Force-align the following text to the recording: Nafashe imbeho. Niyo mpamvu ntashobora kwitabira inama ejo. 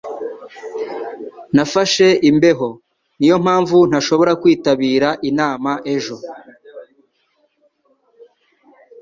Nafashe 1.55 2.07
imbeho. 2.29 2.69
Niyo 3.19 3.35
mpamvu 3.45 3.77
ntashobora 3.89 4.31
kwitabira 4.41 5.09
inama 5.29 5.71
ejo. 5.93 6.15